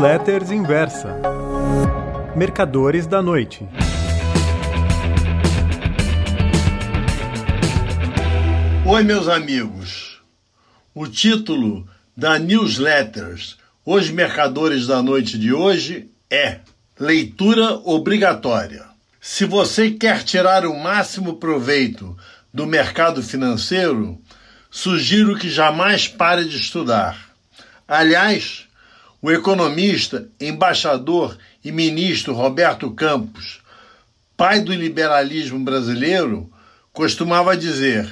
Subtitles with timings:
[0.00, 1.14] Newsletters Inversa.
[2.34, 3.68] Mercadores da Noite.
[8.86, 10.22] Oi, meus amigos.
[10.94, 11.86] O título
[12.16, 16.60] da Newsletters Os Mercadores da Noite de hoje é
[16.98, 18.86] Leitura Obrigatória.
[19.20, 22.16] Se você quer tirar o máximo proveito
[22.54, 24.18] do mercado financeiro,
[24.70, 27.18] sugiro que jamais pare de estudar.
[27.86, 28.69] Aliás,
[29.22, 33.60] o economista, embaixador e ministro Roberto Campos,
[34.36, 36.50] pai do liberalismo brasileiro,
[36.92, 38.08] costumava dizer: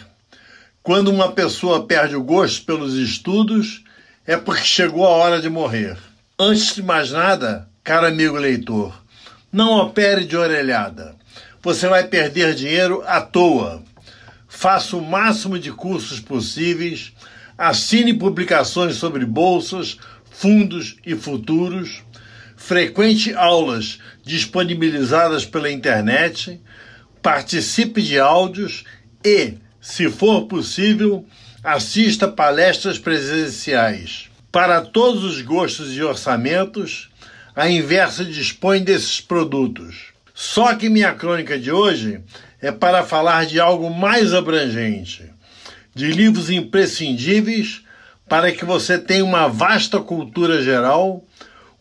[0.83, 3.83] quando uma pessoa perde o gosto pelos estudos,
[4.27, 5.97] é porque chegou a hora de morrer.
[6.39, 8.95] Antes de mais nada, caro amigo leitor,
[9.51, 11.17] não opere de orelhada.
[11.63, 13.83] Você vai perder dinheiro à toa.
[14.47, 17.13] Faça o máximo de cursos possíveis,
[17.57, 19.99] assine publicações sobre bolsas,
[20.31, 22.03] fundos e futuros,
[22.57, 26.61] frequente aulas disponibilizadas pela internet,
[27.23, 28.85] participe de áudios
[29.25, 31.25] e, se for possível,
[31.63, 34.29] assista palestras presenciais.
[34.51, 37.11] Para todos os gostos e orçamentos,
[37.55, 40.13] a Inversa dispõe desses produtos.
[40.35, 42.21] Só que minha crônica de hoje
[42.61, 45.25] é para falar de algo mais abrangente,
[45.95, 47.83] de livros imprescindíveis
[48.29, 51.25] para que você tenha uma vasta cultura geral,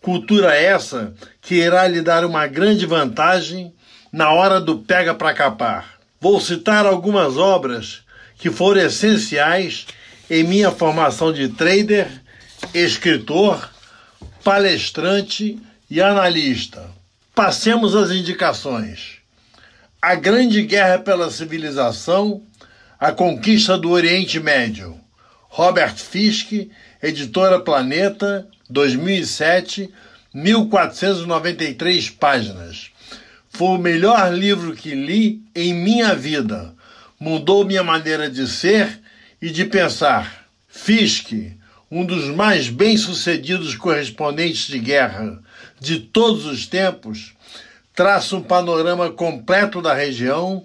[0.01, 3.73] cultura essa que irá lhe dar uma grande vantagem
[4.11, 5.99] na hora do pega para capar.
[6.19, 8.01] Vou citar algumas obras
[8.37, 9.85] que foram essenciais
[10.29, 12.07] em minha formação de trader,
[12.73, 13.69] escritor,
[14.43, 15.59] palestrante
[15.89, 16.89] e analista.
[17.35, 19.17] Passemos às indicações.
[20.01, 22.41] A Grande Guerra pela Civilização,
[22.99, 24.99] a Conquista do Oriente Médio
[25.49, 26.69] Robert Fisk,
[27.01, 29.89] editora Planeta, 2007,
[30.33, 32.91] 1493 páginas.
[33.49, 36.73] Foi o melhor livro que li em minha vida.
[37.19, 39.01] Mudou minha maneira de ser
[39.41, 40.47] e de pensar.
[40.67, 41.31] Fisk,
[41.89, 45.41] um dos mais bem-sucedidos correspondentes de guerra
[45.79, 47.33] de todos os tempos,
[47.95, 50.63] traça um panorama completo da região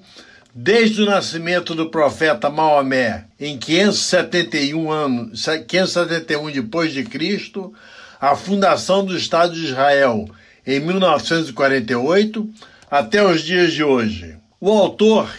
[0.55, 7.73] Desde o nascimento do profeta Maomé, em 571 anos, 571 depois de Cristo,
[8.21, 10.29] a fundação do Estado de Israel
[10.67, 12.51] em 1948
[12.91, 14.37] até os dias de hoje.
[14.61, 15.33] O autor,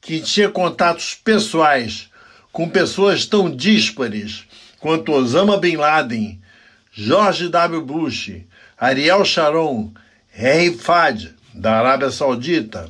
[0.00, 2.08] que tinha contatos pessoais
[2.52, 4.44] com pessoas tão díspares
[4.78, 6.40] quanto Osama Bin Laden,
[6.92, 7.82] George W.
[7.82, 8.30] Bush,
[8.78, 9.92] Ariel Sharon,
[10.32, 12.88] Henry Fad, da Arábia Saudita,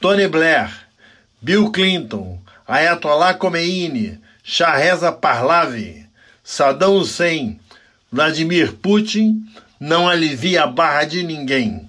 [0.00, 0.89] Tony Blair,
[1.42, 6.06] Bill Clinton, Ayatollah Khomeini, Shahreza Pahlavi,
[6.44, 7.58] Saddam Hussein,
[8.12, 9.44] Vladimir Putin
[9.78, 11.88] não alivia a barra de ninguém.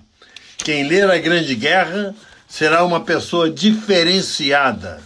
[0.58, 2.16] Quem ler a Grande Guerra
[2.48, 5.02] será uma pessoa diferenciada.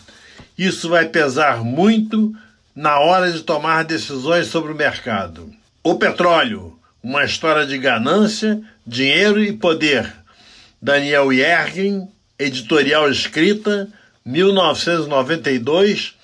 [0.57, 2.35] Isso vai pesar muito
[2.75, 5.51] na hora de tomar decisões sobre o mercado.
[5.83, 10.13] O petróleo, uma história de ganância, dinheiro e poder.
[10.81, 12.07] Daniel Yergin,
[12.37, 13.87] editorial escrita
[14.25, 16.15] 1992,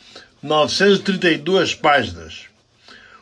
[0.42, 2.46] 932 páginas.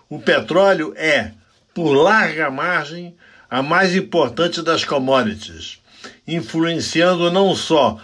[0.10, 1.34] O petróleo é,
[1.74, 3.14] por larga margem,
[3.50, 5.80] a mais importante das commodities,
[6.26, 8.00] influenciando não só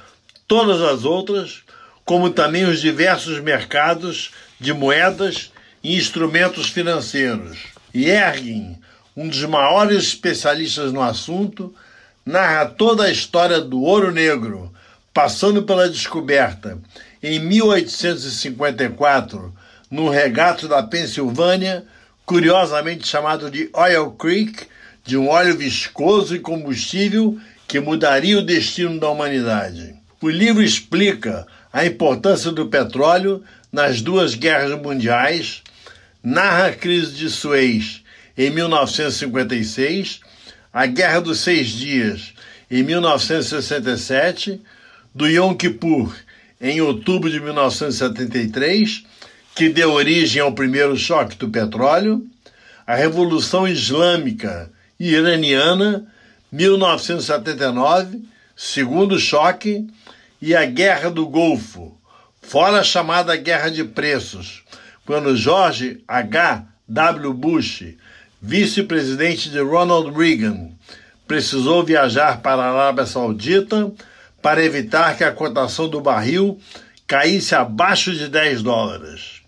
[0.45, 1.63] todas as outras,
[2.03, 7.57] como também os diversos mercados de moedas e instrumentos financeiros.
[7.95, 8.77] Yergin,
[9.15, 11.73] um dos maiores especialistas no assunto,
[12.25, 14.74] narra toda a história do ouro negro,
[15.15, 16.77] passando pela descoberta
[17.23, 19.55] em 1854
[19.89, 21.85] no regato da Pensilvânia,
[22.25, 24.65] curiosamente chamado de Oil Creek,
[25.05, 29.95] de um óleo viscoso e combustível que mudaria o destino da humanidade.
[30.21, 35.63] O livro explica a importância do petróleo nas duas guerras mundiais,
[36.21, 38.03] narra a crise de Suez
[38.37, 40.19] em 1956,
[40.73, 42.33] a Guerra dos Seis Dias
[42.69, 44.61] em 1967
[45.15, 46.13] do Yom Kippur
[46.59, 49.05] em outubro de 1973,
[49.55, 52.25] que deu origem ao primeiro choque do petróleo,
[52.85, 54.69] a Revolução Islâmica
[54.99, 56.05] Iraniana,
[56.51, 58.23] 1979,
[58.55, 59.87] segundo choque,
[60.41, 61.97] e a Guerra do Golfo,
[62.41, 64.63] fora a chamada Guerra de Preços,
[65.05, 66.65] quando George H.
[66.87, 67.33] W.
[67.33, 67.83] Bush,
[68.41, 70.69] vice-presidente de Ronald Reagan,
[71.27, 73.91] precisou viajar para a Arábia Saudita
[74.45, 76.59] para evitar que a cotação do barril
[77.07, 79.41] caísse abaixo de 10 dólares.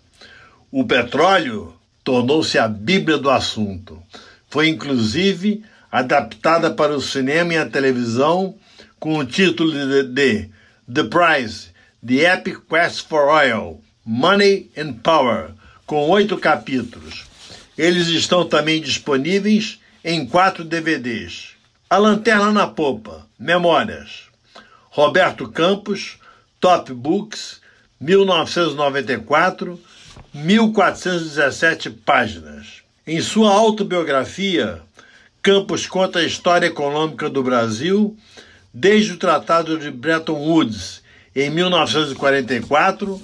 [0.72, 1.72] O petróleo
[2.02, 4.02] tornou-se a bíblia do assunto.
[4.50, 8.56] Foi inclusive adaptada para o cinema e a televisão
[8.98, 10.50] com o título de,
[10.92, 11.68] The Prize,
[12.04, 15.50] The Epic Quest for Oil, Money and Power,
[15.86, 17.24] com oito capítulos.
[17.78, 21.50] Eles estão também disponíveis em quatro DVDs.
[21.88, 24.27] A Lanterna na Popa, Memórias.
[24.98, 26.18] Roberto Campos,
[26.58, 27.60] Top Books,
[28.00, 29.80] 1994,
[30.34, 32.82] 1417 páginas.
[33.06, 34.82] Em sua autobiografia,
[35.40, 38.16] Campos conta a história econômica do Brasil
[38.74, 41.00] desde o Tratado de Bretton Woods
[41.32, 43.22] em 1944,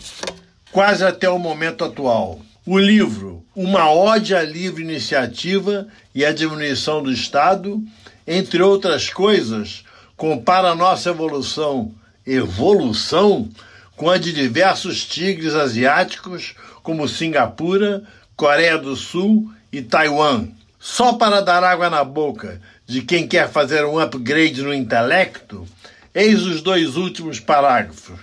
[0.71, 2.41] quase até o momento atual.
[2.65, 7.83] O livro, Uma Ode à Livre Iniciativa e à Diminuição do Estado,
[8.25, 9.83] entre outras coisas,
[10.17, 11.93] compara a nossa evolução,
[12.27, 13.49] evolução,
[13.97, 18.03] com a de diversos tigres asiáticos como Singapura,
[18.37, 20.49] Coreia do Sul e Taiwan.
[20.79, 25.67] Só para dar água na boca de quem quer fazer um upgrade no intelecto,
[26.15, 28.19] eis os dois últimos parágrafos.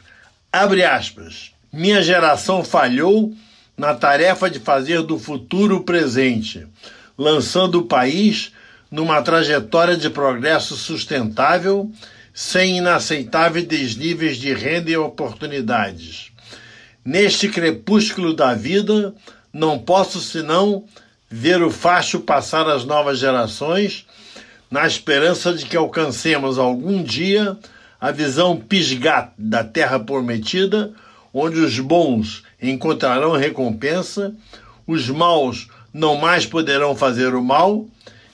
[0.52, 1.52] Abre aspas.
[1.74, 3.34] Minha geração falhou
[3.78, 6.68] na tarefa de fazer do futuro o presente,
[7.18, 8.52] lançando o país
[8.92, 11.90] numa trajetória de progresso sustentável,
[12.34, 16.32] sem inaceitáveis desníveis de renda e oportunidades.
[17.04, 19.16] Neste crepúsculo da vida,
[19.54, 20.84] não posso senão
[21.30, 24.06] ver o facho passar às novas gerações,
[24.70, 27.58] na esperança de que alcancemos algum dia
[28.00, 30.92] a visão pisgat da terra prometida,
[31.34, 34.34] onde os bons encontrarão recompensa,
[34.86, 37.86] os maus não mais poderão fazer o mal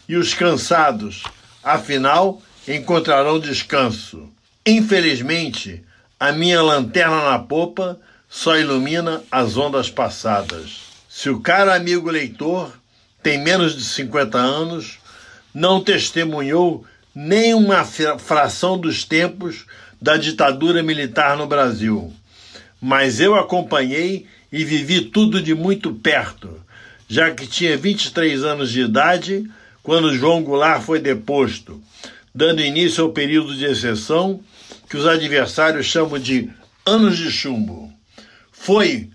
[0.07, 1.23] e os cansados,
[1.63, 4.29] afinal, encontrarão descanso.
[4.65, 5.83] Infelizmente,
[6.19, 7.99] a minha lanterna na popa
[8.29, 10.87] só ilumina as ondas passadas.
[11.09, 12.71] Se o caro amigo leitor
[13.23, 14.99] tem menos de 50 anos,
[15.53, 19.65] não testemunhou nem uma fração dos tempos
[20.01, 22.13] da ditadura militar no Brasil.
[22.79, 26.61] Mas eu acompanhei e vivi tudo de muito perto,
[27.07, 29.49] já que tinha 23 anos de idade
[29.87, 31.81] quando João Goulart foi deposto,
[32.35, 34.41] dando início ao período de exceção
[34.89, 36.49] que os adversários chamam de
[36.85, 37.89] anos de chumbo.
[38.51, 39.09] Foi,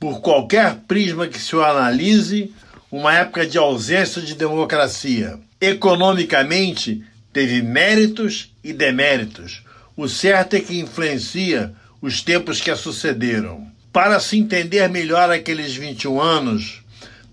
[0.00, 2.54] por qualquer prisma que se o analise,
[2.90, 5.38] uma época de ausência de democracia.
[5.60, 9.62] Economicamente, teve méritos e deméritos.
[9.94, 13.70] O certo é que influencia os tempos que a sucederam.
[13.92, 16.82] Para se entender melhor aqueles 21 anos,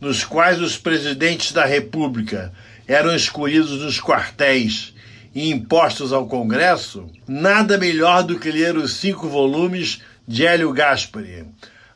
[0.02, 2.52] nos quais os presidentes da República
[2.88, 4.94] eram escolhidos nos quartéis
[5.34, 11.46] e impostos ao Congresso, nada melhor do que ler os cinco volumes de Hélio Gaspari: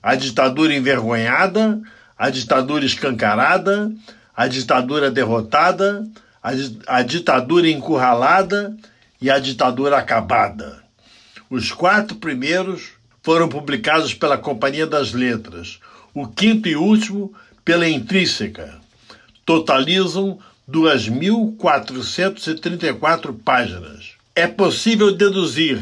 [0.01, 1.81] A Ditadura Envergonhada,
[2.17, 3.91] A Ditadura Escancarada,
[4.35, 6.05] A Ditadura Derrotada,
[6.41, 6.51] A,
[6.87, 8.75] a Ditadura Encurralada
[9.21, 10.83] e A Ditadura Acabada.
[11.49, 15.79] Os quatro primeiros foram publicados pela Companhia das Letras,
[16.13, 17.33] o quinto e último
[17.63, 18.75] pela Intrínseca.
[19.45, 24.11] Totalizam 2.434 páginas.
[24.35, 25.81] É possível deduzir,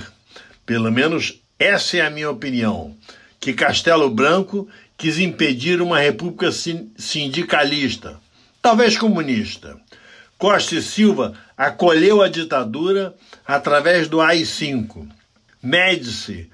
[0.65, 2.94] pelo menos essa é a minha opinião,
[3.39, 8.19] que Castelo Branco quis impedir uma república sindicalista,
[8.62, 9.77] talvez comunista.
[10.38, 13.16] Costa e Silva acolheu a ditadura
[13.47, 15.07] através do AI-5.
[15.61, 16.49] Médici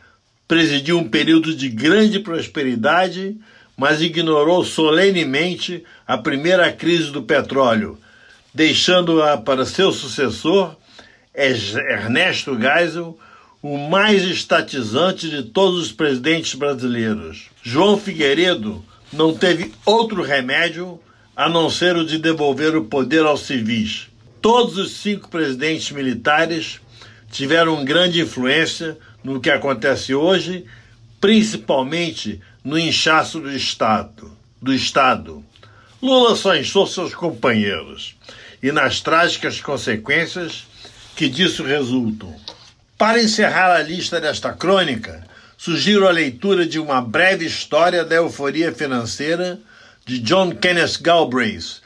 [0.48, 3.36] presidiu um período de grande prosperidade,
[3.75, 7.98] mas ignorou solenemente a primeira crise do petróleo,
[8.53, 10.75] deixando-a para seu sucessor,
[11.34, 13.18] Ernesto Geisel,
[13.62, 17.50] o mais estatizante de todos os presidentes brasileiros.
[17.62, 21.00] João Figueiredo não teve outro remédio
[21.36, 24.08] a não ser o de devolver o poder aos civis.
[24.41, 26.79] Todos os cinco presidentes militares
[27.32, 30.65] tiveram grande influência no que acontece hoje,
[31.20, 34.32] principalmente no inchaço do Estado.
[34.62, 35.44] Do Estado.
[36.01, 38.15] Lula só inchou seus companheiros
[38.63, 40.65] e nas trágicas consequências
[41.15, 42.34] que disso resultam.
[42.98, 45.24] Para encerrar a lista desta crônica,
[45.58, 49.60] sugiro a leitura de uma breve história da euforia financeira
[50.06, 51.82] de John Kenneth Galbraith,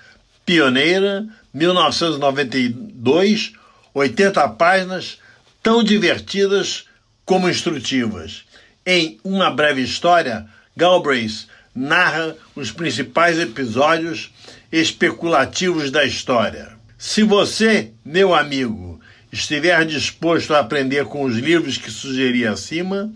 [0.45, 3.53] pioneira, 1992,
[3.93, 5.17] 80 páginas,
[5.61, 6.85] tão divertidas
[7.25, 8.43] como instrutivas.
[8.85, 14.31] Em Uma Breve História, Galbraith narra os principais episódios
[14.71, 16.73] especulativos da história.
[16.97, 18.99] Se você, meu amigo,
[19.31, 23.11] estiver disposto a aprender com os livros que sugeri acima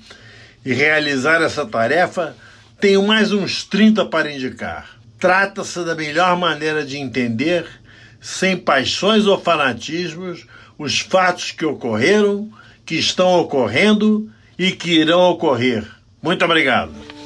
[0.66, 2.36] e realizar essa tarefa,
[2.80, 4.98] tenho mais uns 30 para indicar.
[5.20, 7.66] Trata-se da melhor maneira de entender,
[8.20, 10.46] sem paixões ou fanatismos,
[10.78, 12.52] os fatos que ocorreram,
[12.86, 15.86] que estão ocorrendo e que irão ocorrer.
[16.22, 17.16] Muito obrigado.